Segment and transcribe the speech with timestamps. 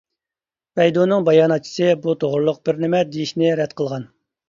[0.79, 4.13] بەيدۇنىڭ باياناتچىسى بۇ توغرۇلۇق بىر نېمە دېيىشنى رەت قىلغان.